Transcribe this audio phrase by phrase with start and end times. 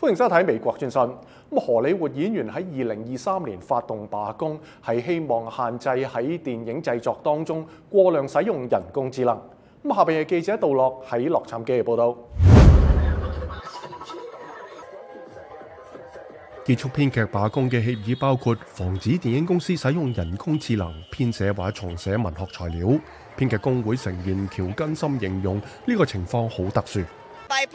[0.00, 1.02] 欢迎收睇《美国战讯》。
[1.52, 9.38] 咁，荷里活演员喺二零二三年发动罢工，系希望限制喺电影制作当中过量使用人工智能。
[9.84, 12.16] 咁下边嘅记者杜乐喺洛杉矶嘅报道。
[16.64, 22.98] 结束编剧罢工嘅协议包括防止电影公司使用人工智能编写或者重写文学材料。
[23.36, 27.00] 编剧工会成员乔根森形容呢个情况好特殊。
[27.50, 27.66] 电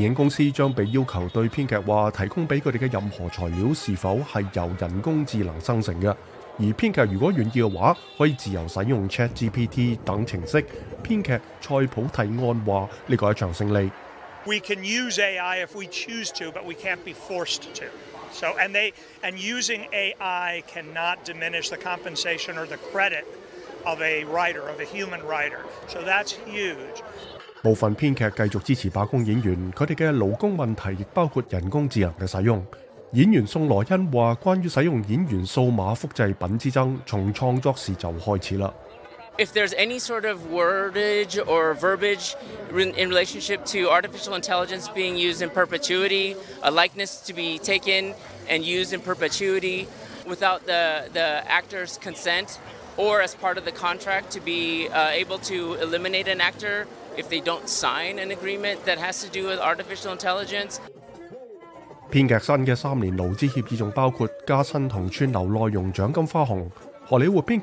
[0.00, 6.14] 影公司将被要求对编剧话提供俾佢哋嘅任何材料是否系由人工智能生成嘅。
[6.58, 10.62] 而编剧如果愿意嘅话，可以自由使用 ChatGPT 等程式。
[11.02, 11.30] 编剧
[11.62, 13.90] 塞普提案话呢个一场胜利。
[14.46, 17.86] we can use ai if we choose to but we can't be forced to
[18.32, 23.24] so and they and using ai cannot diminish the compensation or the credit
[23.84, 27.02] of a writer of a human writer so that's huge
[27.62, 32.64] 部分编剧继续支持罢工演员佢哋嘅劳工问题亦包括人工智能嘅使用
[33.12, 38.72] 演员宋罗恩话关于使用演员数码复制品之争从创作时就开始啦
[39.38, 42.34] if there's any sort of wordage or verbiage
[42.74, 48.14] in relationship to artificial intelligence being used in perpetuity, a likeness to be taken
[48.48, 49.86] and used in perpetuity
[50.26, 52.58] without the, the actor's consent,
[52.96, 56.86] or as part of the contract to be uh, able to eliminate an actor
[57.16, 60.80] if they don't sign an agreement that has to do with artificial intelligence.
[62.12, 66.68] 編劇新嘅三年勞資協議仲包括加薪同串流內容獎金花紅。
[67.10, 67.58] Black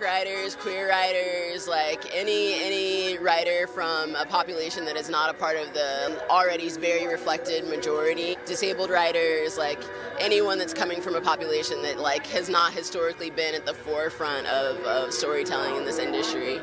[0.00, 5.56] writers, queer writers, like any any writer from a population that is not a part
[5.56, 9.80] of the already very reflected majority, disabled writers, like
[10.20, 14.46] anyone that's coming from a population that like has not historically been at the forefront
[14.48, 16.60] of, of storytelling in this industry.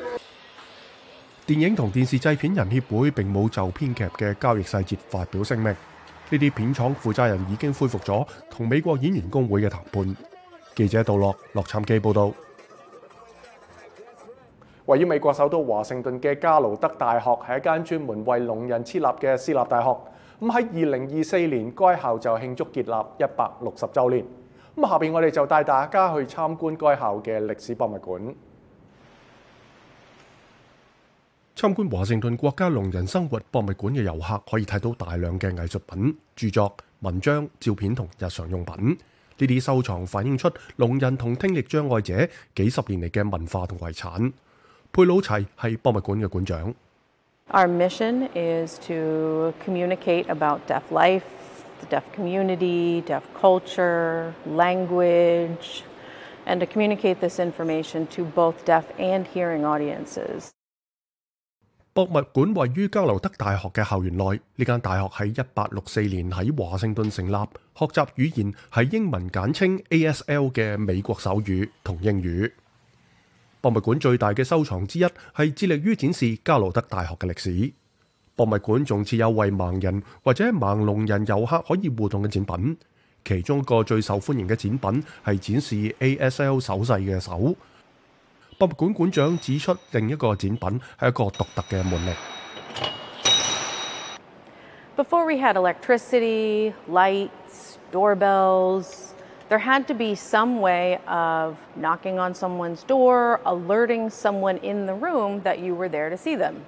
[6.32, 10.16] 呢啲片厂负责人已经恢复咗同美国演员工会嘅谈判。
[10.76, 12.30] 记者杜乐洛杉矶报道。
[14.86, 19.90] 位于美国首都华盛顿嘅加劳德大学系一间专门为农人设立嘅私立大学。
[20.40, 22.88] 咁喺二零二四年，该校就庆祝建立
[23.18, 24.24] 一百六十周年。
[24.76, 28.34] 咁下边我哋就带大家去参观该校嘅历史博物馆。
[31.60, 38.88] 参观华盛顿国家聋人生活博物馆嘅游客可以睇到大量嘅艺术品、著作、文章、照片同日常用品。
[39.36, 44.32] 呢啲收藏反映出聋人同听力障碍者几十年嚟嘅文化同遗产。
[44.90, 46.74] 佩鲁齐系博物馆嘅馆长。
[47.50, 51.26] Our mission is to communicate about deaf life,
[51.80, 55.84] the deaf community, deaf culture, language,
[56.46, 60.54] and to communicate this information to both deaf and hearing audiences.
[62.06, 64.24] 博物馆位于加罗德大学嘅校园内，
[64.56, 67.32] 呢间大学喺一八六四年喺华盛顿成立，
[67.74, 72.50] 学习语言系英文简称 A.S.L 嘅美国手语同英语。
[73.60, 75.04] 博物馆最大嘅收藏之一
[75.36, 77.72] 系致力于展示加罗德大学嘅历史。
[78.34, 82.76] 博物馆仲设有为盲人或者盲聋人游客可以互动嘅展品，
[83.24, 87.54] 其中一个最受欢迎嘅展品系展示 A.S.L 手势嘅手。
[88.60, 89.00] Before
[95.26, 99.14] we had electricity, lights, doorbells,
[99.48, 104.92] there had to be some way of knocking on someone's door, alerting someone in the
[104.94, 106.66] room that you were there to see them.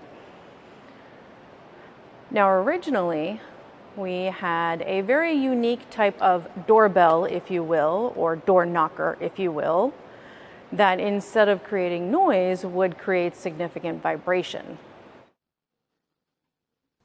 [2.30, 3.38] Now, originally,
[3.96, 9.38] we had a very unique type of doorbell, if you will, or door knocker, if
[9.38, 9.92] you will.
[10.76, 14.62] that i n s t e a d of creating noise，would create significant vibration。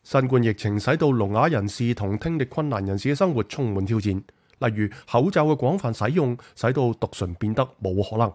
[0.04, 8.32] 新冠疫情使到聋哑人士同听力困难人士嘅生活充满挑战，例如口罩嘅广泛使用使到读唇变得冇可能。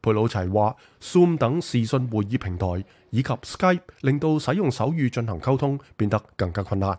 [0.00, 2.66] 佩鲁齐话，Zoom 等视讯会议平台
[3.10, 6.98] 以及 Skype 令到使用手语进行沟通变得更加困难。